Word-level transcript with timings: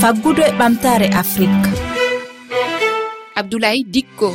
faggudu 0.00 0.40
e 0.42 0.52
ɓamtare 0.58 1.06
afrique. 1.12 1.68
Abdoulaye 3.36 3.84
dikko. 3.84 4.28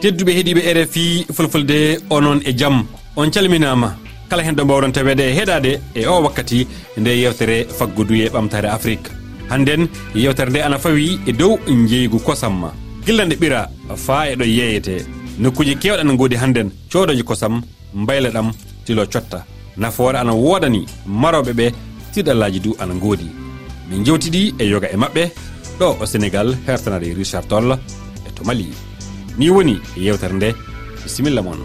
Tedduɓe 0.00 0.32
heeɗiɓe 0.36 0.60
rfi 0.76 1.26
fulfulde 1.34 1.98
onon 2.10 2.40
e 2.44 2.52
jaam 2.52 2.84
on 3.16 3.30
calminama. 3.30 3.96
Kala 4.28 4.42
hen 4.42 4.54
ɗo 4.54 4.64
mbawɗon 4.64 4.92
tawede 4.92 5.20
e 5.30 5.32
heɗade 5.38 5.80
e 5.94 6.06
o 6.06 6.22
wakkati 6.24 6.66
nde 6.98 7.08
yewtere 7.22 7.64
faggudu 7.78 8.14
e 8.14 8.28
ɓamtare 8.28 8.68
afrique. 8.68 9.08
Hannden 9.48 9.88
yewtere 10.14 10.50
nde 10.50 10.60
ana 10.62 10.78
fawi 10.78 11.18
e 11.26 11.32
dow 11.32 11.58
jeygu 11.88 12.18
kosam 12.20 12.70
gillande 13.06 13.34
ɓira 13.36 13.68
faa 13.96 14.26
e 14.28 14.34
ɗo 14.36 14.44
yeeyete. 14.44 15.06
Nokkuji 15.38 15.76
kewɗan 15.76 16.12
ngoodi 16.12 16.36
hannden 16.36 16.70
coodoji 16.92 17.22
kosam 17.24 17.62
mbayla 17.94 18.28
ɗam 18.30 18.52
tilo 18.84 19.06
cotta. 19.06 19.44
Nafoore 19.76 20.16
ana 20.18 20.32
woodani 20.34 20.84
maroɓe 21.06 21.52
ɓe 21.52 21.72
tiɗallaji 22.16 22.60
du 22.60 22.70
ana 22.80 22.94
goodi 22.94 23.28
min 23.90 24.04
jewtiɗi 24.04 24.54
e 24.58 24.64
yoga 24.72 24.88
e 24.94 24.96
maɓɓe 24.96 25.22
ɗo 25.78 25.86
o 26.00 26.06
sénégal 26.06 26.56
hertanade 26.66 27.12
richard 27.14 27.46
toll 27.48 27.72
e 28.26 28.30
to 28.34 28.42
mali. 28.44 28.66
Ni 29.38 29.50
woni 29.50 29.74
e 29.96 30.00
yewtere 30.00 30.32
nde. 30.34 30.48
Bisimilla 31.04 31.42
moon. 31.42 31.60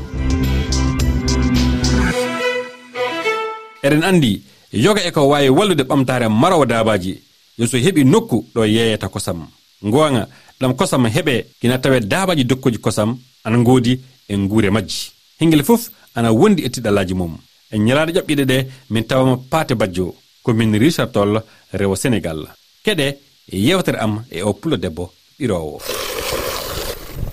Eɗen 3.84 4.04
andi 4.04 4.42
yoga 4.74 5.02
e 5.08 5.12
ko 5.12 5.22
wawi 5.30 5.50
wallude 5.50 5.84
ɓamtare 5.84 6.28
marowo 6.30 6.66
dabaji 6.66 7.22
yo 7.58 7.66
so 7.68 7.78
heɓi 7.78 8.04
nokku 8.04 8.46
ɗo 8.54 8.66
yeeyata 8.66 9.08
kosam. 9.08 9.48
Gonga 9.82 10.28
ɗam 10.60 10.76
kosam 10.76 11.06
heɓe 11.08 11.46
kina 11.62 11.78
tawe 11.78 12.00
dabaji 12.00 12.44
dokkuji 12.44 12.78
kosam 12.78 13.18
ana 13.46 13.58
goodi 13.64 14.00
e 14.28 14.36
guure 14.36 14.70
majji. 14.70 15.12
Hingel 15.40 15.64
fof 15.64 15.90
ana 16.16 16.32
wondi 16.34 16.64
e 16.66 16.70
tiɗallaji 16.70 17.14
mum 17.14 17.38
e 17.72 17.78
ñalaɗe 17.78 18.12
ƴoɓɓiɗe 18.20 18.44
ɗe 18.46 18.68
min 18.90 19.04
tawama 19.04 19.38
paate 19.50 19.76
bajjo. 19.76 20.14
komin 20.44 20.74
richard 20.80 21.12
toll 21.14 21.42
rewo 21.74 21.96
sénégal. 21.96 22.48
Keɗe 22.86 23.08
e 23.52 23.58
yewtere 23.58 23.98
am 24.00 24.24
e 24.32 24.42
o 24.44 24.54
pulo 24.54 24.78
debbo 24.78 25.12
ɓirowo. 25.40 25.80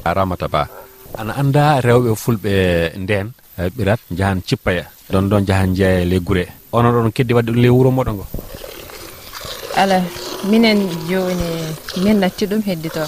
Aramata 0.05 0.49
ba. 0.49 0.69
Ana 1.19 1.33
anda 1.41 1.81
rewɓe 1.81 2.15
fulɓe 2.17 2.53
nden 2.97 3.33
e 3.59 3.63
ɓirat 3.77 4.01
jahan 4.19 4.41
cippaya. 4.47 4.85
Ɗon 5.11 5.29
ɗon 5.31 5.47
jahan 5.49 5.75
jeeya 5.75 6.01
e 6.03 6.05
ley 6.05 6.21
guure 6.21 6.45
onon 6.73 6.93
ɗon 6.93 7.13
keddi 7.13 7.35
wadde 7.35 7.51
ɗum 7.53 7.61
ley 7.63 7.71
wuuro 7.71 7.91
moɗon 7.91 8.15
ngo? 8.15 8.27
Ala 9.77 10.03
minen 10.51 10.79
joni 11.09 11.49
min 12.03 12.19
natti 12.21 12.45
ɗum 12.47 12.63
heddito 12.67 13.05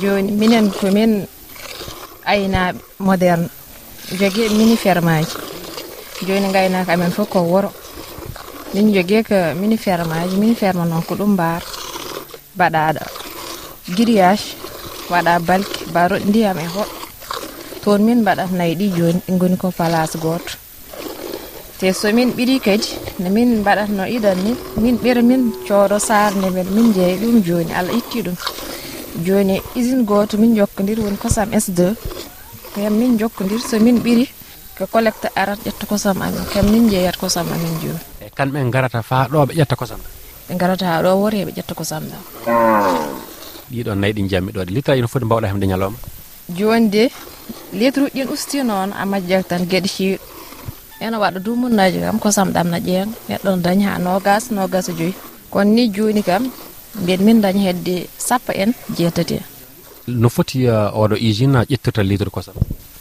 joni 0.00 0.30
minen 0.32 0.70
komin 0.70 1.24
aynaɓe 2.26 2.78
moderne 2.98 3.48
jogui 4.18 4.48
mini 4.58 4.76
fermaji 4.76 5.32
joni 6.26 6.52
gaynaka 6.52 6.92
amen 6.92 7.10
fof 7.10 7.28
ko 7.28 7.40
woro. 7.40 7.70
min 8.74 8.92
jogii 8.94 9.22
ko 9.28 9.38
mini 9.60 9.76
fermaji 9.84 10.34
mini 10.40 10.54
ferma 10.54 10.84
noon 10.84 11.02
ko 11.08 11.14
ɗum 11.14 11.32
mbar 11.34 11.62
mbaɗaɗo. 12.56 13.04
Grillage 13.96 14.46
waɗa 15.10 15.32
balki 15.48 15.80
baroɗe 15.94 16.24
ndiyam 16.28 16.58
e 16.64 16.66
hoɗ. 16.74 16.88
Toon 17.82 18.00
min 18.06 18.20
mbaɗat 18.22 18.50
nayi 18.58 18.74
ɗi 18.80 18.86
joni 18.96 19.20
ɗi 19.26 19.32
goni 19.40 19.56
ko 19.56 19.68
place 19.70 20.16
goto 20.22 20.52
te 21.78 21.92
somin 22.00 22.30
ɓiɗi 22.36 22.54
kadi 22.60 22.88
no 23.20 23.28
min 23.36 23.50
mbaɗatno 23.60 24.02
iɗan 24.16 24.38
ni 24.44 24.52
min 24.82 24.96
ɓira 25.02 25.22
min 25.22 25.42
coodo 25.66 25.98
sarde 25.98 26.48
men 26.56 26.68
min 26.76 26.92
jeeya 26.96 27.16
ɗum 27.22 27.36
joni 27.46 27.72
allah 27.78 27.94
itti 28.00 28.18
ɗum. 28.26 28.36
Joni 29.26 29.56
usine 29.78 30.04
goto 30.04 30.36
min 30.38 30.54
jokkodir 30.58 30.98
woni 31.00 31.16
kosam 31.16 31.48
s2 31.64 31.80
kam 32.74 32.92
min 33.00 33.18
jokkodir 33.18 33.60
somin 33.70 33.98
ɓiri 34.04 34.26
ko 34.78 34.86
collecte 34.92 35.28
arat 35.34 35.58
ƴetta 35.66 35.84
kosam 35.90 36.22
amin 36.22 36.44
kam 36.52 36.66
min 36.72 36.84
jeeyat 36.92 37.16
kosam 37.16 37.46
amin 37.54 37.74
joni 37.82 38.09
kamɓe 38.40 38.58
garata 38.72 39.02
fa 39.02 39.28
ɗo 39.32 39.44
ɓe 39.48 39.52
ƴetta 39.58 39.76
kosam 39.76 40.00
ɓe 40.48 40.52
garata 40.60 40.84
ha 40.90 41.02
ɗo 41.04 41.10
wori 41.20 41.44
ɓe 41.46 41.52
ƴetta 41.56 41.74
kosam 41.78 42.02
ɗam 42.10 42.22
ɗiɗon 43.70 43.98
nayyi 44.00 44.14
ɗi 44.16 44.22
jammi 44.30 44.50
ɗo 44.56 44.60
litre 44.74 44.96
ino 44.98 45.08
foti 45.12 45.24
mbawɗa 45.26 45.48
hemde 45.52 45.66
ñalawma. 45.66 45.98
Joni 46.56 46.88
de 46.88 47.04
litre 47.78 48.02
uji 48.02 48.12
ɗin 48.24 48.28
usti 48.32 48.62
noon 48.64 48.90
a 48.96 49.04
majjat 49.06 49.44
tan 49.48 49.62
gueɗe 49.70 49.88
ciiɗo 49.94 50.18
ene 51.04 51.16
waɗa 51.22 51.38
dumunnaji 51.44 52.00
kam 52.00 52.18
kosam 52.18 52.48
ɗam 52.54 52.68
na 52.72 52.78
ƴeenga 52.80 53.12
neɗɗo 53.28 53.48
no 53.50 53.56
dañi 53.64 53.84
ha 53.84 53.98
nogas 53.98 54.50
nogas 54.50 54.88
e 54.88 54.92
joyyi 54.98 55.14
kono 55.50 55.70
ni 55.76 55.88
joni 55.94 56.22
kam 56.22 56.42
mbiyen 57.00 57.20
min 57.24 57.40
daña 57.44 57.60
hedde 57.68 58.08
sappo 58.18 58.52
en 58.52 58.72
jeetati 58.96 59.34
en. 59.34 59.44
No 60.08 60.28
foti 60.28 60.66
uh, 60.66 60.88
oɗo 60.96 61.14
usine 61.28 61.58
ƴettirta 61.70 62.02
litre 62.02 62.30
kosam 62.30 62.54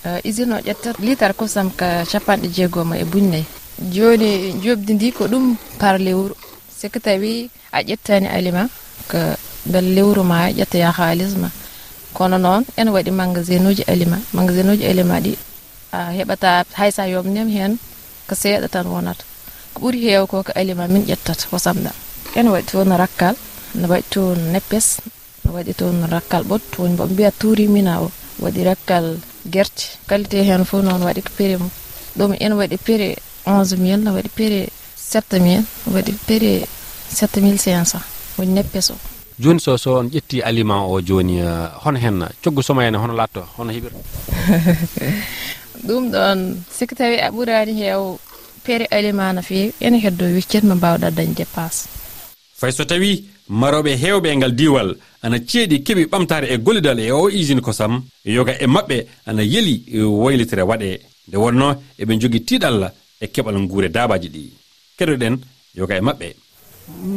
uh, 0.06 0.20
usine 0.28 0.54
o 0.56 0.60
ƴettirta 0.68 1.00
litre 1.02 1.34
kosam 1.34 1.72
ka 1.72 2.04
capanɗe 2.12 2.48
jeegoma 2.56 2.98
e 3.00 3.06
bunnayyi 3.06 3.46
joni 3.94 4.54
jobdi 4.64 4.94
ndi 4.94 5.12
ko 5.12 5.28
ɗum 5.28 5.56
par 5.80 5.98
lewru. 6.00 6.36
Si 6.78 6.90
tawi 6.90 7.50
a 7.72 7.82
ƴettani 7.84 8.28
aliment 8.28 8.70
ko 9.12 9.18
bel 9.66 9.86
lewru 9.96 10.24
ma 10.24 10.50
ƴettoya 10.52 10.92
haalis 10.92 11.36
ma. 11.38 11.50
Kono 12.14 12.38
noon 12.38 12.64
ene 12.78 12.90
waɗi 12.92 13.12
magasin 13.12 13.68
uji 13.68 13.84
aliment 13.88 14.24
magasin 14.34 14.70
uji 14.70 14.86
aliment 14.86 15.22
ɗi 15.26 15.34
a 15.92 16.12
heɓata 16.18 16.66
hay 16.74 16.92
sa 16.92 17.08
yomnem 17.08 17.50
hen 17.50 17.78
ko 18.28 18.36
seeɗa 18.36 18.68
tan 18.70 18.88
wonata. 18.88 19.24
Ko 19.74 19.82
ɓuuri 19.82 20.00
heew 20.02 20.26
ko 20.28 20.44
ko 20.44 20.52
aliment 20.56 20.90
min 20.92 21.04
ƴettata 21.06 21.46
wasamɗa 21.52 21.92
ene 22.36 22.50
waɗi 22.50 22.66
toon 22.72 22.90
rakkal 22.98 23.36
ne 23.76 23.86
waɗi 23.88 24.04
toon 24.10 24.40
neppes 24.54 24.88
ne 25.46 25.50
waɗi 25.52 25.74
toon 25.74 26.08
rakkal 26.10 26.44
ɓot 26.44 26.62
woni 26.78 26.94
mboɓe 26.94 27.12
mbiya 27.14 27.32
turimina 27.32 28.02
o. 28.02 28.12
Waɗi 28.40 28.64
rakkal 28.64 29.18
guerte 29.46 29.84
qualité 30.08 30.44
hen 30.44 30.64
fof 30.66 30.82
noon 30.84 31.02
waɗi 31.04 31.22
ko 31.22 31.30
prix 31.38 31.58
mum. 31.60 31.70
Ɗum 32.18 32.32
ene 32.40 32.56
waɗi 32.56 32.78
prix 32.78 33.16
11 33.50 33.78
mille 33.84 34.10
waɗi 34.16 34.30
pere 34.38 34.60
sept 34.96 35.34
mille 35.46 35.64
waɗi 35.94 36.12
pere 36.28 36.52
sept 37.18 37.36
mille 37.44 37.58
500 37.58 38.00
woni 38.38 38.52
neppeso 38.54 38.94
joni 39.40 39.60
so 39.60 39.78
so 39.78 39.90
on 40.00 40.08
ƴetti 40.14 40.42
aliment 40.44 40.86
o 40.92 41.02
joni 41.02 41.42
euh, 41.42 41.68
hono 41.84 41.98
hen 42.00 42.18
coggu 42.44 42.62
somayene 42.64 42.98
hono 43.02 43.14
latto 43.20 43.42
hono 43.58 43.72
heɓir 43.76 43.92
ɗum 45.88 46.04
ɗon 46.14 46.40
siko 46.78 46.96
tawi 46.96 47.18
a 47.26 47.30
ɓurani 47.32 47.74
heew 47.82 48.18
pere 48.64 48.86
aliment 48.92 49.34
no 49.36 49.42
fewi 49.42 49.72
ene 49.81 49.98
heddo 50.04 50.26
wiccet 50.36 50.64
mo 50.64 50.76
mbawɗa 50.76 51.12
dañ 51.12 51.30
dépense. 51.38 51.88
Fay 52.60 52.72
so 52.72 52.84
tawi 52.86 53.26
maroɓe 53.50 53.92
hewɓe 54.04 54.36
ngal 54.38 54.52
diwal 54.60 54.90
ana 55.24 55.38
ceeɗi 55.40 55.84
keeɓi 55.86 56.04
ɓamtare 56.12 56.48
e 56.54 56.58
gollidal 56.58 57.00
e 57.00 57.12
o 57.12 57.28
usine 57.40 57.62
kosam 57.62 58.02
yoga 58.26 58.54
e 58.64 58.66
maɓɓe 58.68 58.98
ana 59.26 59.42
yeeli 59.44 59.76
euh, 59.96 60.06
waylitere 60.24 60.62
waɗe. 60.70 61.00
Nde 61.28 61.38
wonno 61.38 61.68
eɓe 62.02 62.14
jogui 62.22 62.40
tiiɗal 62.48 62.92
e 63.22 63.28
keɓal 63.28 63.56
guure 63.68 63.90
dabaji 63.90 64.30
ɗi. 64.30 64.44
Keɗoɗen 64.97 65.35
yoga 65.75 65.96
e 65.97 66.02
maɓɓe. 66.02 66.28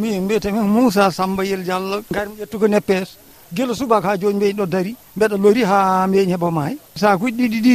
Mi 0.00 0.20
mbiyetemin 0.20 0.66
moussa 0.74 1.10
samba 1.10 1.44
yel 1.44 1.62
diallo 1.64 2.02
garmi 2.10 2.34
ƴettugo 2.40 2.66
neppes. 2.68 3.08
Guila 3.54 3.74
subaka 3.74 4.08
ha 4.08 4.16
joni 4.18 4.36
mbeyi 4.36 4.52
ɗo 4.52 4.66
dari 4.66 4.96
mbeɗa 5.16 5.36
lori 5.36 5.62
ha 5.62 6.06
mbeyi 6.08 6.26
heeɓa 6.32 6.50
maayi. 6.50 6.76
Sakuji 6.96 7.34
ɗiɗi 7.36 7.58
ɗi 7.64 7.72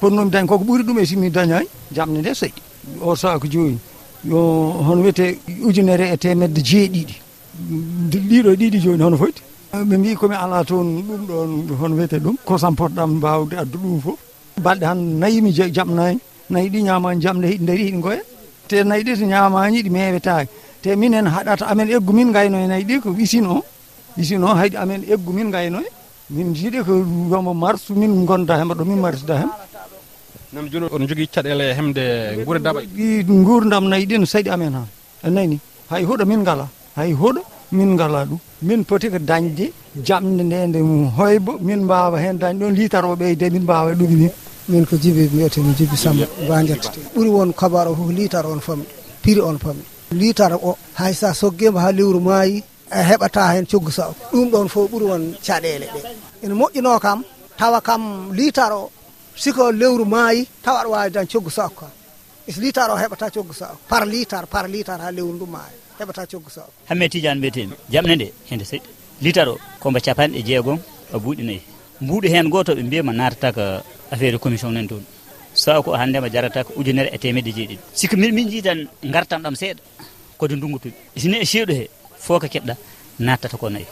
ponnomi 0.00 0.30
dañ 0.30 0.46
koko 0.46 0.64
ɓuuri 0.64 0.82
ɗum 0.84 0.98
e 0.98 1.06
simi 1.06 1.30
dañani 1.30 1.66
jamde 1.92 2.18
nde 2.20 2.34
seyi 2.34 2.52
o 3.00 3.14
saku 3.16 3.48
joni 3.50 3.78
yo 4.24 4.38
hono 4.86 5.00
wiyete 5.02 5.38
ujunere 5.64 6.12
e 6.12 6.16
temedde 6.16 6.60
jeeɗiɗi. 6.62 7.14
Ɗiɗo 8.10 8.50
ɗiɗi 8.56 8.78
joni 8.80 9.02
hono 9.02 9.16
foti 9.16 9.42
ɓe 9.72 9.96
mbi 9.98 10.14
komi 10.14 10.34
ala 10.34 10.64
toon 10.64 11.02
ɗum 11.06 11.26
ɗon 11.26 11.76
hono 11.80 11.94
wiyete 11.96 12.18
ɗum 12.20 12.36
kosam 12.44 12.74
potɗam 12.76 13.10
mbawde 13.16 13.54
addu 13.58 13.78
ɗum 13.78 14.00
foof 14.00 14.18
balɗe 14.62 14.84
han 14.86 14.98
nayyi 15.20 15.40
mi 15.42 15.50
jamnani 15.52 16.18
nayyi 16.50 16.68
ɗi 16.70 16.80
ñamani 16.82 17.20
jamde 17.22 17.46
hiɗi 17.50 17.64
daari 17.68 17.84
hiɗi 17.88 18.00
goya 18.00 18.22
te 18.68 18.76
nayyi 18.84 19.04
ɗi 19.04 19.12
to 19.18 19.24
ñamani 19.26 19.82
ɗi 19.82 19.90
mewetake 19.90 20.48
te 20.82 20.94
minen 20.96 21.26
haɗata 21.26 21.66
amen 21.70 21.88
eggu 21.90 22.12
min 22.12 22.30
gayno 22.32 22.56
e 22.64 22.66
nayyi 22.66 22.84
ɗi 22.84 23.00
ko 23.02 23.10
usine 23.10 23.46
o 23.48 23.64
usine 24.18 24.44
o 24.44 24.54
hayde 24.54 24.76
amen 24.76 25.02
eggu 25.12 25.30
min 25.32 25.50
gayno 25.50 25.78
e 25.80 25.88
min 26.30 26.54
jiiɗi 26.54 26.80
ko 26.86 26.92
yomo 27.30 27.52
marsu 27.54 27.94
min 27.94 28.24
gonda 28.28 28.54
hema 28.60 28.74
ɗo 28.74 28.84
min 28.84 28.98
marsuda 29.04 29.34
hem. 29.40 29.50
Nam 30.52 30.64
joni 30.70 30.86
oɗon 30.86 31.06
jogui 31.08 31.26
caɗele 31.34 31.66
hemde 31.78 32.04
guure 32.44 32.58
daɓa. 32.60 32.80
Ɗi 32.96 33.24
gurdam 33.46 33.84
nayyi 33.90 34.06
ɗi 34.06 34.18
no 34.18 34.26
saɗi 34.26 34.48
amen 34.50 34.72
han 34.74 34.86
a 35.24 35.28
e 35.28 35.30
nani 35.30 35.58
hay 35.90 36.02
huuɗo 36.04 36.24
min 36.30 36.40
ngala 36.44 36.66
hay 36.96 37.12
huuɗo 37.12 37.40
min 37.72 37.90
ngala 37.94 38.24
ɗum. 38.28 38.38
Min 38.62 38.84
poti 38.84 39.10
ko 39.10 39.18
dañde 39.18 39.66
jamde 40.06 40.42
nde 40.48 40.58
nde 40.68 40.78
hoybo 41.18 41.52
min 41.60 41.80
mbawa 41.86 42.16
hen 42.24 42.36
dañde 42.38 42.60
ɗon 42.64 42.74
litaroɓe 42.78 43.24
e 43.32 43.36
de 43.36 43.46
min 43.50 43.62
mbawa 43.62 43.90
ɗum 44.00 44.12
ni. 44.20 44.28
min 44.68 44.84
ko 44.86 44.96
jibi 44.96 45.22
mbiyetemi 45.30 45.74
jibi 45.78 45.96
samba 45.96 46.26
ba 46.48 46.62
ɓuuri 47.14 47.30
won 47.30 47.52
kabar 47.52 47.86
o 47.88 47.94
fof 47.94 48.10
litar 48.10 48.46
on 48.46 48.60
famɗi 48.60 48.86
piri 49.22 49.40
on 49.40 49.58
famɗi 49.58 49.82
litar 50.12 50.52
o 50.54 50.76
hay 50.94 51.14
sa 51.14 51.32
soggema 51.34 51.80
ha 51.80 51.92
lewru 51.92 52.20
maayi 52.20 52.62
a 52.90 53.02
heɓata 53.02 53.52
hen 53.54 53.66
coggu 53.66 53.90
sa 53.90 54.10
ɗum 54.32 54.50
ɗon 54.50 54.68
fof 54.68 54.90
ɓuuri 54.90 55.04
won 55.10 55.34
caɗele 55.46 55.86
ɗe. 55.94 56.00
Ene 56.44 56.54
moƴƴino 56.54 57.00
kam 57.00 57.22
tawa 57.58 57.80
kam 57.80 58.32
litar 58.32 58.72
o 58.72 58.90
siko 59.36 59.70
lewru 59.72 60.04
maayi 60.04 60.46
tawa 60.62 60.80
aɗa 60.80 60.88
wawi 60.90 61.10
dañ 61.10 61.26
coggu 61.32 61.50
saw 61.50 61.68
kam 61.68 61.90
is 62.46 62.56
litar 62.56 62.90
o 62.90 62.96
heɓata 62.96 63.30
coggu 63.34 63.54
saw 63.54 63.74
par 63.88 64.04
litar 64.06 64.46
par 64.46 64.66
litar 64.68 64.98
ha 65.00 65.10
lewru 65.12 65.32
ndu 65.34 65.46
maayi 65.46 65.76
heɓata 66.00 66.26
coggu 66.30 66.50
saw 66.50 66.66
hamme 66.88 67.08
tidiane 67.08 67.38
mbiyetemi 67.38 67.74
jamne 67.90 68.14
nde 68.16 68.32
hende 68.50 68.64
seɗɗi 68.64 68.88
litar 69.22 69.48
o 69.48 69.58
komba 69.80 70.00
capanɗe 70.00 70.42
jeegom 70.48 70.78
a 71.14 71.18
buuɗi 71.18 71.42
nayyi 71.48 71.62
mbuuɗi 72.00 72.28
hen 72.34 72.48
goto 72.50 72.72
ɓe 72.74 72.82
mbiyama 72.82 73.12
natata 73.12 73.52
ko 73.52 73.64
affaire 74.10 74.38
commission 74.38 74.70
nan 74.72 74.86
toon. 74.88 75.02
Sawa 75.54 75.82
ko 75.82 75.92
handema 75.96 76.28
jarata 76.28 76.64
ko 76.64 76.72
ujunere 76.76 77.08
e 77.14 77.18
temedde 77.18 77.50
jeeɗiɗi. 77.56 77.78
Sikku 77.94 78.16
min 78.16 78.32
min 78.34 78.48
jiitan 78.50 78.86
gartam 79.04 79.42
ɗam 79.42 79.54
seeɗa 79.54 79.80
kode 80.38 80.52
ndungutuɓe 80.56 80.92
sine 81.16 81.36
e 81.40 81.44
ceeɗu 81.44 81.72
he 81.72 81.88
fo 82.18 82.38
ko 82.38 82.46
keɓɗa 82.46 82.74
nattata 83.20 83.56
ko 83.56 83.68
nayi. 83.70 83.86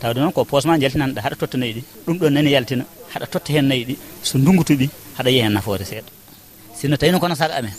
Tawde 0.00 0.18
noon 0.20 0.32
ko 0.32 0.44
posement 0.44 0.78
jaltinanɗa 0.80 1.20
haɗa 1.22 1.36
totta 1.36 1.56
nayi 1.58 1.72
ɗi. 1.74 1.82
Ɗum 2.06 2.18
ɗon 2.18 2.30
nani 2.32 2.50
yaltina 2.50 2.84
haɗa 3.14 3.26
totta 3.26 3.52
hen 3.52 3.66
nayi 3.68 3.84
ɗi. 3.84 3.96
So 4.22 4.38
ndungutuɓi 4.38 4.88
haɗa 5.18 5.30
yiya 5.30 5.44
hen 5.44 5.52
nafoore 5.52 5.84
seeɗa. 5.84 6.10
Sinno 6.74 6.96
tawi 6.96 7.12
no 7.12 7.20
kono 7.20 7.34
saga 7.34 7.54
amen. 7.58 7.72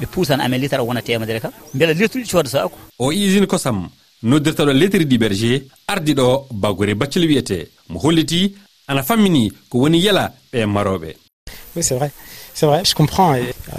Ɓe 0.00 0.06
puusan 0.12 0.40
amen 0.40 0.60
litara 0.60 0.82
wona 0.84 1.00
temedere 1.02 1.40
kam. 1.40 1.52
Beela 1.74 1.94
lettuɗi 1.94 2.26
cooda 2.30 2.48
sawako 2.50 2.76
o 2.98 3.10
usine 3.10 3.46
kosam 3.46 3.88
noddirtaɗo 4.22 4.72
lettre 4.72 5.04
d' 5.04 5.18
berger 5.18 5.62
ardiɗo 5.88 6.46
bagore 6.52 6.94
baccel 6.94 7.24
wiyete. 7.26 7.68
Mo 7.88 7.98
holliti 8.00 8.54
ana 8.86 9.02
fammini 9.02 9.50
ko 9.70 9.78
woni 9.78 9.98
yela 10.04 10.32
ɓe 10.52 10.66
maroɓe 10.66 11.21
oui 11.76 11.82
c'est 11.82 11.94
vrai. 11.94 12.10
C'est 12.54 12.66
vrai 12.66 12.82
je 12.84 12.94
comprends. 12.94 13.34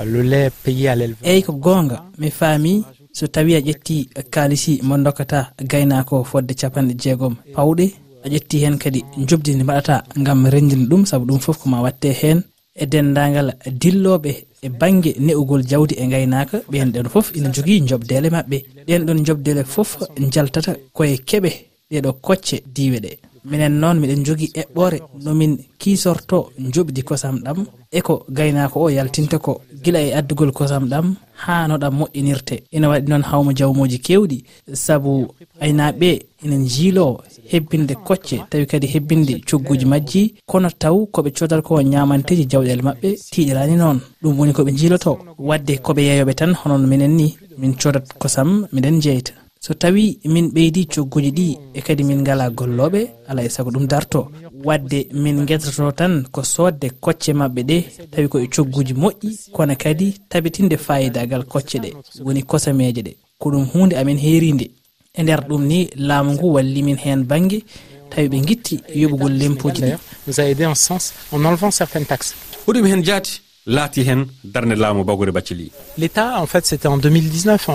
Le 0.05 0.21
lait 0.21 0.49
payé 0.63 0.89
à 0.89 0.95
l'éleveur. 0.95 1.23
Eyyi 1.29 1.43
ko 1.43 1.53
gonga 1.53 2.03
mi 2.17 2.29
faami 2.31 2.83
so 3.11 3.27
tawi 3.27 3.55
a 3.55 3.59
ƴetti 3.59 4.09
kaalisi 4.31 4.79
mo 4.83 4.97
dokkata 4.97 5.51
gaynako 5.61 6.23
fodde 6.23 6.53
capanɗe 6.55 6.93
jeegom 6.97 7.35
pawɗe 7.55 7.85
a 8.25 8.27
ƴetti 8.29 8.57
hen 8.63 8.77
kadi 8.77 9.03
jobdi 9.27 9.55
ndi 9.55 9.63
mbaɗata 9.63 10.03
gam 10.17 10.47
rendina 10.47 10.85
ɗum 10.89 11.05
saabu 11.05 11.25
ɗum 11.25 11.39
foof 11.39 11.57
koma 11.61 11.81
watte 11.81 12.09
hen 12.21 12.41
e 12.75 12.85
dendagal 12.85 13.53
dilloɓe 13.81 14.31
e 14.63 14.69
banggue 14.69 15.13
ne'ugol 15.19 15.63
jawdi 15.67 15.93
e 15.99 16.07
gaynaka 16.07 16.57
ɓen 16.71 16.91
ɗon 16.91 17.09
foof 17.09 17.35
ina 17.35 17.51
jogui 17.53 17.81
jobdele 17.87 18.29
mabɓe 18.31 18.57
ɗen 18.87 19.05
ɗon 19.05 19.25
jobdele 19.25 19.63
foof 19.63 19.97
jaltata 20.33 20.75
koye 20.93 21.17
keeɓe 21.17 21.51
ɗeɗo 21.91 22.13
kocce 22.21 22.63
diwe 22.75 22.99
ɗe. 22.99 23.11
minen 23.45 23.73
noon 23.81 23.99
miɗen 23.99 24.25
jogui 24.25 24.51
eɓɓore 24.61 24.97
nomin 25.23 25.57
kisorto 25.77 26.51
joɓdi 26.73 27.01
kosam 27.03 27.39
ɗam. 27.45 27.65
Eko 27.91 28.25
gaynako 28.29 28.77
o 28.85 28.89
yaltinta 28.89 29.37
ko 29.39 29.61
guila 29.83 29.99
e 30.01 30.13
addugol 30.13 30.51
kosam 30.51 30.87
ɗam. 30.91 31.15
Ha 31.43 31.67
no 31.67 31.77
ɗam 31.77 31.93
moƴƴinirte. 31.99 32.55
Ina 32.71 32.89
waɗi 32.89 33.07
noon 33.09 33.23
hawma 33.23 33.53
jawmoji 33.53 33.99
kewɗi 33.99 34.43
saabu 34.73 35.27
aynaɓe 35.61 36.09
enen 36.43 36.65
jiilo 36.67 37.21
hebbinde 37.51 37.93
kocce. 38.07 38.37
Tawi 38.49 38.65
kadi 38.65 38.87
hebbinde 38.87 39.41
cogguji 39.47 39.85
majji. 39.85 40.33
Kono 40.45 40.69
taw 40.69 41.05
koɓe 41.13 41.31
codal 41.37 41.61
ko 41.61 41.81
ñamanteji 41.81 42.45
jawɗele 42.49 42.81
mabɓe 42.81 43.09
tiiɗirani 43.31 43.75
noon. 43.75 43.99
Ɗum 44.21 44.39
woni 44.39 44.53
koɓe 44.53 44.71
jiiloto 44.77 45.19
wadde 45.37 45.73
koɓe 45.85 46.01
yeeyoɓe 46.07 46.33
tan 46.35 46.53
honon 46.53 46.87
minen 46.87 47.15
ni. 47.17 47.37
Min 47.57 47.73
codat 47.75 48.05
kosam 48.17 48.67
miɗen 48.73 49.01
jeyta 49.01 49.42
so 49.65 49.74
tawi 49.74 50.19
min 50.25 50.48
ɓeydi 50.56 50.86
cogguji 50.94 51.31
ɗi 51.31 51.57
e 51.74 51.81
kadi 51.81 52.04
min 52.04 52.19
ngala 52.21 52.50
golloɓe 52.50 53.01
alay 53.30 53.45
e 53.45 53.50
saago 53.50 53.71
ɗum 53.71 53.88
darto 53.88 54.27
wadde 54.63 55.07
min 55.13 55.45
guedoto 55.45 55.92
tan 55.92 56.13
ko 56.31 56.44
sodde 56.44 56.88
kocce 57.00 57.31
mabɓe 57.33 57.62
ɗe 57.69 57.77
tawi 58.12 58.27
koye 58.27 58.48
cogguji 58.48 58.94
moƴƴi 58.94 59.30
kono 59.56 59.75
kadi 59.75 60.07
tabitinde 60.30 60.75
fayidagal 60.77 61.44
kocce 61.45 61.77
ɗe 61.80 61.89
woni 62.25 62.44
kosameje 62.44 63.01
ɗe 63.07 63.15
ko 63.39 63.50
ɗum 63.51 63.65
hunde 63.74 63.94
amin 63.95 64.18
heeride 64.18 64.68
e 65.13 65.24
nder 65.24 65.39
ɗum 65.48 65.63
ni 65.65 65.89
laamu 65.95 66.31
ngu 66.33 66.48
walli 66.56 66.83
min 66.83 66.98
hen 66.98 67.24
banggue 67.24 67.63
tawi 68.10 68.27
ɓe 68.27 68.38
guitti 68.45 68.75
yoɓugol 68.95 69.31
lempoji 69.39 69.81
ɗi. 69.81 69.94
Hoɗum 72.65 72.86
hen 72.86 73.01
jaati. 73.04 73.42
laati 73.65 74.04
hen 74.04 74.25
darde 74.44 74.75
laamu 74.75 75.04
bagore 75.04 75.31
baccili 75.31 75.71
l'état 75.98 76.39
en 76.42 76.45
fait 76.45 76.65
c'était 76.65 76.88
en 76.88 76.98
2019 76.98 77.69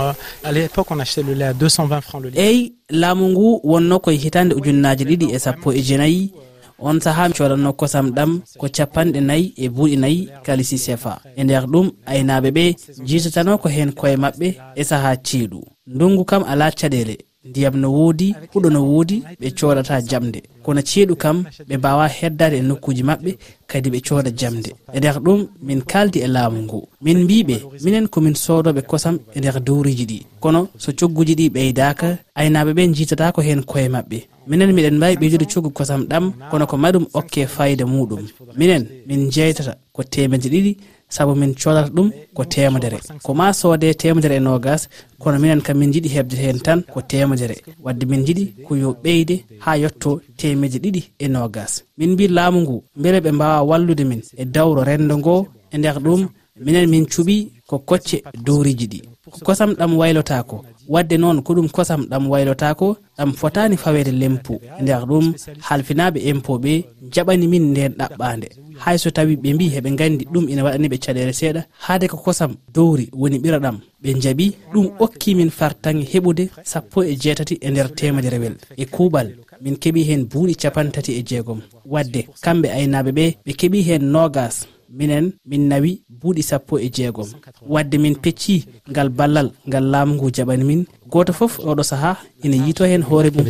à 0.44 0.52
l'époque 0.52 0.90
on 0.90 0.99
achetait 0.99 1.23
le 1.23 1.35
lait 1.35 1.44
à 1.46 1.55
220 1.55 2.00
francs 2.00 2.23
le 2.23 2.31
eyyi 2.38 2.75
laamu 2.90 3.29
ngu 3.29 3.61
wonno 3.64 3.99
koye 3.99 4.17
hitande 4.17 4.52
ujunnaji 4.55 5.05
ɗiɗi 5.05 5.35
e 5.35 5.38
sappo 5.38 5.73
e 5.73 5.82
jeenayyi 5.82 6.32
on 6.79 7.00
saaha 7.00 7.29
codanno 7.31 7.73
kosam 7.73 8.11
ɗam 8.11 8.40
ko 8.58 8.67
capanɗe 8.69 9.20
nayyi 9.20 9.52
e 9.56 9.69
buuɗi 9.69 9.96
nayyi 9.99 10.29
kalisi 10.46 10.79
sefa 10.79 11.20
e 11.37 11.44
nder 11.44 11.64
ɗum 11.67 11.90
aynaɓe 12.06 12.50
ɓe 12.56 12.64
jitotano 13.08 13.58
ko 13.58 13.69
hen 13.69 13.93
koye 13.93 14.17
mabɓe 14.17 14.49
e 14.76 14.85
saaha 14.85 15.17
ceeɗu. 15.17 15.61
Ndungu 15.87 16.25
kam 16.25 16.43
ala 16.44 16.70
caɗele 16.70 17.17
ndiyam 17.44 17.76
no 17.81 17.93
woodi 17.93 18.35
huɗo 18.52 18.69
no 18.70 18.81
woodi 18.85 19.23
ɓe 19.40 19.50
codata 19.58 20.00
jamde. 20.02 20.43
Kono 20.64 20.81
ceeɗu 20.82 21.14
kam 21.17 21.44
ɓe 21.69 21.76
mbawa 21.79 22.08
heddade 22.08 22.56
e 22.58 22.62
nokkuji 22.62 23.02
maɓɓe 23.02 23.31
kadi 23.70 23.88
ɓe 23.90 24.00
cooda 24.06 24.31
jamde. 24.40 24.70
E 24.94 24.99
nder 24.99 25.17
ɗum 25.25 25.46
min 25.62 25.81
kaldi 25.82 26.19
e 26.19 26.26
laamu 26.26 26.58
ngu. 26.62 26.88
Min 27.05 27.19
mbiɓe 27.25 27.56
minen 27.85 28.08
komin 28.08 28.35
soodoɓe 28.35 28.82
kosam 28.90 29.19
e 29.35 29.38
nder 29.38 29.61
dowriji 29.67 30.05
ɗi. 30.11 30.19
Kono 30.40 30.69
so 30.79 30.93
cogguji 30.99 31.35
ɗi 31.35 31.46
ɓeydaka 31.55 32.19
aynaɓe 32.35 32.93
jiitata 32.96 33.32
ko 33.32 33.40
hen 33.43 33.62
koye 33.62 33.88
maɓɓe. 33.88 34.19
Minen 34.49 34.73
miɗen 34.73 34.96
mbawi 34.96 35.17
ɓeydude 35.20 35.46
coggu 35.52 35.70
kosam 35.70 36.02
ɗam 36.11 36.32
kono 36.50 36.67
ko 36.67 36.76
maɗum 36.76 37.06
okke 37.14 37.46
fayida 37.46 37.85
muɗum 37.87 38.23
minen 38.56 38.82
min 39.06 39.31
jeytata 39.31 39.76
ko 39.93 40.02
temedde 40.02 40.49
ɗiɗi 40.49 40.76
saabu 41.14 41.34
min 41.40 41.52
codata 41.60 41.90
ɗum 41.96 42.08
ko 42.37 42.43
temedere 42.44 42.99
ko 43.25 43.31
ma 43.38 43.52
soode 43.60 43.88
temedere 44.00 44.37
e 44.37 44.40
nogas 44.40 44.82
kono 45.20 45.38
minen 45.43 45.60
kam 45.66 45.76
min 45.78 45.93
jiiɗi 45.93 46.08
hebde 46.16 46.37
hen 46.44 46.58
tan 46.66 46.81
ko 46.93 46.99
temedere 47.10 47.56
wadde 47.84 48.05
min 48.10 48.22
jiiɗi 48.26 48.44
ko 48.66 48.72
yo 48.82 48.90
ɓeyde 49.02 49.37
ha 49.64 49.70
yetto 49.82 50.10
temeje 50.38 50.78
ɗiɗi 50.84 51.02
e 51.25 51.26
nogas 51.28 51.72
min 51.99 52.10
mbi 52.12 52.25
laamu 52.37 52.58
ngu 52.64 52.76
beele 53.02 53.19
ɓe 53.25 53.31
mbawa 53.37 53.62
wallude 53.70 54.05
min 54.10 54.20
e 54.37 54.44
dawro 54.55 54.81
rendo 54.88 55.14
ngo 55.19 55.34
e 55.75 55.76
nder 55.78 55.96
ɗum 56.05 56.22
minen 56.64 56.87
min 56.90 57.05
cuuɓi 57.12 57.37
ko 57.69 57.78
kocce 57.88 58.16
dowriji 58.46 58.87
ɗi. 58.93 58.99
Ko 59.32 59.38
kosam 59.46 59.70
ɗam 59.78 59.93
waylotako 60.00 60.56
wadde 60.88 61.17
noon 61.19 61.43
ko 61.43 61.55
ɗum 61.55 61.69
kosam 61.69 62.02
ɗam 62.11 62.25
waylotako 62.31 62.96
ɗam 63.19 63.32
fotani 63.40 63.76
fawede 63.76 64.12
lempu. 64.12 64.55
Nder 64.82 65.02
ɗum 65.11 65.26
halfinaɓe 65.67 66.19
empoɓe 66.31 66.73
jaɓani 67.14 67.46
min 67.49 67.64
nden 67.73 67.93
ɗaɓɓade 67.99 68.49
hayso 68.85 69.11
tawi 69.11 69.37
ɓe 69.37 69.55
mbi 69.55 69.67
heɓe 69.75 69.90
gandi 69.99 70.25
ɗum 70.32 70.49
ina 70.49 70.62
waɗaniɓe 70.64 70.96
caɗele 71.05 71.32
seeɗa 71.32 71.62
haade 71.87 72.06
ko 72.08 72.17
kosam 72.17 72.52
dowri 72.75 73.08
woni 73.12 73.38
ɓira 73.38 73.58
ɗam 73.64 73.76
ɓe 74.02 74.11
jaaɓi 74.23 74.46
ɗum 74.73 74.87
okkimin 75.05 75.50
fartange 75.50 76.05
heɓude 76.12 76.44
sappo 76.64 77.02
e 77.05 77.14
jeetati 77.23 77.55
e 77.61 77.70
nder 77.70 77.88
temederewel 77.94 78.55
e 78.76 78.85
kuuɓal 78.94 79.29
min 79.62 79.76
keeɓi 79.82 80.02
hen 80.08 80.23
buuɗi 80.31 80.55
capantati 80.62 81.12
e 81.19 81.23
jeegom. 81.29 81.61
Wadde 81.93 82.20
kamɓe 82.44 82.69
aynaɓe 82.76 83.11
ɓe 83.19 83.25
ɓe 83.46 83.52
keeɓi 83.61 83.79
hen 83.88 84.02
nogas 84.12 84.67
minen 84.88 85.32
min 85.46 85.69
nawi 85.69 86.00
buuɗi 86.20 86.43
sappo 86.43 86.79
e 86.79 86.88
jeegom. 86.90 87.29
Wadde 87.67 87.96
min 87.99 88.14
pecci 88.14 88.64
ngal 88.90 89.08
ballal 89.08 89.50
ngal 89.69 89.85
laamu 89.85 90.14
ngu 90.14 90.31
jaɓani 90.31 90.64
min. 90.64 90.85
Goto 91.11 91.32
foof 91.32 91.58
oɗo 91.58 91.82
saaha 91.82 92.17
ina 92.44 92.56
yiito 92.56 92.85
hen 92.85 93.02
hoore 93.02 93.31
mum. 93.31 93.46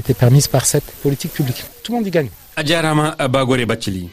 A 2.56 2.62
jarama 2.64 3.17
bagore 3.29 3.67
baccili 3.67 4.08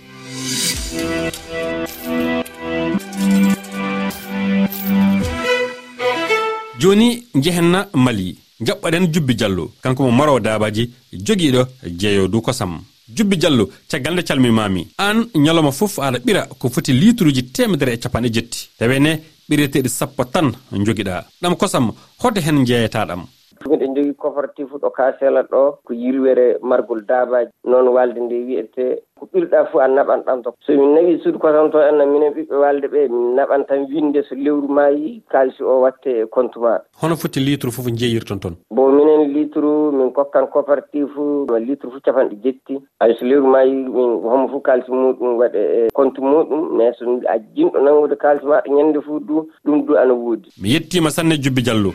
joni 6.79 7.23
jehenna 7.35 7.87
mali. 7.93 8.37
Jaɓɓaɗen 8.61 9.11
jubbi 9.13 9.35
diallo 9.35 9.71
kanko 9.81 10.03
mo 10.03 10.11
marowo 10.11 10.39
dabaji 10.39 10.89
joguiɗo 11.11 11.67
jeeyo 11.99 12.27
du 12.27 12.41
kosam. 12.41 12.79
jubbi 13.07 13.37
diallo 13.37 13.69
caggal 13.89 14.13
nde 14.13 14.23
calmimami 14.23 14.87
an 14.97 15.17
ñalawma 15.35 15.71
fof 15.71 15.99
aɗa 15.99 16.19
ɓira 16.25 16.47
ko 16.59 16.69
foti 16.69 16.91
litruji 16.93 17.43
temedere 17.51 17.93
e 17.93 17.97
capanɗe 17.97 18.29
jetti. 18.33 18.59
Tawene 18.79 19.11
ɓireteɗe 19.49 19.89
sappo 19.89 20.23
tan 20.25 20.51
joguiɗa 20.71 21.25
ɗam 21.41 21.55
kosam 21.55 21.91
hoto 22.21 22.39
hen 22.41 22.65
jeeyataɗam 22.65 23.21
coopératif 24.25 24.69
ɗo 24.81 24.89
kaaselan 24.97 25.45
ɗo 25.51 25.63
ko 25.85 25.93
yirwere 25.93 26.57
margol 26.61 27.01
daabaji 27.09 27.51
noon 27.63 27.87
walde 27.95 28.19
nde 28.19 28.35
wiyete 28.47 28.85
ko 29.19 29.29
ɓirɗa 29.33 29.65
fo 29.71 29.79
a 29.79 29.87
naɓan 29.87 30.23
ɗam 30.25 30.41
to. 30.43 30.53
So 30.65 30.73
min 30.73 30.93
nawi 30.95 31.19
suudu 31.23 31.39
kotan 31.39 31.71
to 31.71 31.79
enna 31.79 32.05
minen 32.05 32.33
ɓiɓɓe 32.33 32.55
walde 32.63 32.87
ɓe 32.93 33.07
min 33.13 33.35
naɓan 33.37 33.65
tan 33.67 33.85
winde 33.91 34.23
so 34.27 34.35
lewru 34.35 34.67
maayi 34.67 35.21
kaalisi 35.31 35.63
o 35.63 35.81
watte 35.85 36.07
e 36.09 36.25
compte 36.25 36.57
ma 36.57 36.79
hono 37.01 37.15
foti 37.15 37.39
litre 37.39 37.71
fof 37.71 37.85
jeeyirton 37.87 38.39
toon? 38.39 38.55
Bon 38.71 38.91
minen 38.91 39.29
litre 39.33 39.69
min 39.93 40.11
kokkan 40.11 40.47
coopératif 40.51 41.13
ma 41.49 41.59
litre 41.59 41.89
fof 41.91 42.01
capanɗe 42.03 42.35
jetti. 42.43 42.79
Hay 42.99 43.13
so 43.19 43.25
lewru 43.25 43.47
maayi 43.47 43.71
min 43.71 44.19
homo 44.25 44.47
fof 44.49 44.63
kaalisi 44.63 44.91
muɗum 44.91 45.37
waɗe 45.39 45.61
e 45.77 45.89
compte 45.93 46.19
muɗum 46.19 46.75
mais 46.77 46.97
so 46.97 47.05
a 47.29 47.37
jinɗo 47.55 47.77
nangude 47.79 48.15
kaalisi 48.17 48.45
maɗa 48.45 48.69
ñande 48.73 48.99
fof 49.05 49.21
du 49.27 49.47
ɗum 49.65 49.85
du 49.85 49.97
ana 49.97 50.13
woodi. 50.13 50.49
Mi 50.61 50.73
yettima 50.73 51.09
sanne 51.11 51.37
jubbi 51.37 51.61
diallo 51.61 51.93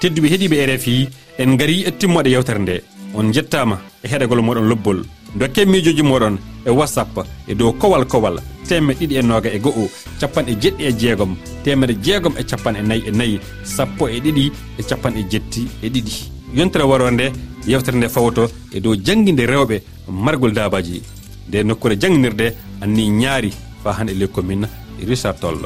tedduɓe 0.00 0.28
heeɗiɓe 0.28 0.66
rfi 0.66 1.08
en 1.38 1.56
gari 1.56 1.84
e 1.86 1.90
timmoɗe 1.98 2.30
yewtere 2.30 2.58
nde. 2.58 2.82
On 3.14 3.32
jettama 3.32 3.78
e 4.04 4.08
heɗagol 4.08 4.40
moɗon 4.42 4.68
lobbol 4.68 5.02
dokke 5.34 5.64
miijoji 5.66 6.02
moɗon 6.02 6.38
e 6.66 6.70
whatsapp 6.70 7.18
e 7.48 7.54
dow 7.54 7.72
kowal 7.72 8.04
kowal 8.06 8.40
temeɗe 8.68 8.98
ɗiɗi 9.00 9.18
e 9.18 9.22
noga 9.22 9.50
e 9.52 9.58
go'o 9.58 9.90
capanɗe 10.20 10.52
jeɗɗi 10.62 10.84
e 10.88 10.92
jeegom 10.98 11.36
temere 11.64 11.94
jeegom 12.02 12.34
e 12.38 12.42
capanɗe 12.44 12.82
nayyi 12.82 13.02
e 13.08 13.10
nayyi 13.10 13.40
sappo 13.64 14.08
e 14.08 14.20
ɗiɗi 14.20 14.52
e 14.78 14.82
capanɗe 14.82 15.20
jetti 15.30 15.66
e 15.82 15.88
ɗiɗi. 15.88 16.12
Yontere 16.54 16.84
warore 16.84 17.10
nde 17.12 17.32
yewtere 17.66 17.96
nde 17.96 18.08
fawoto 18.08 18.48
e 18.72 18.80
dow 18.80 18.94
jangguinde 18.94 19.44
rewɓe 19.46 19.82
margol 20.08 20.52
dabaji 20.52 21.02
nde 21.48 21.62
nokkure 21.64 21.96
jangguinirde 22.00 22.54
anni 22.80 23.08
ñaari 23.10 23.50
fa 23.82 23.92
hande 23.98 24.10
e 24.12 24.14
les 24.14 24.28
commune 24.28 24.66
richard 25.06 25.38
toll. 25.40 25.58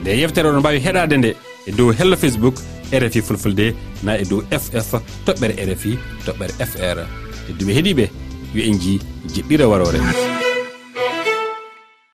Nde 0.00 0.08
yewtere 0.18 0.48
oɗon 0.48 0.60
mbawi 0.60 0.78
heɗade 0.80 1.16
nde 1.16 1.36
e 1.66 1.70
dow 1.72 1.92
hello 1.92 2.16
facebook 2.16 2.56
rfi 2.92 3.20
fulfulde 3.22 3.74
na 4.02 4.16
e 4.18 4.24
dow 4.24 4.42
ff 4.50 4.92
toɓɓere 5.26 5.54
rfi 5.72 5.98
toɓɓere 6.26 6.52
fr 6.70 6.98
tedduɓe 7.46 7.72
heeɗiɓe 7.76 8.04
yo 8.54 8.60
en 8.68 8.78
ji 8.80 9.00
jeɓɓira 9.34 9.66
warore 9.68 9.98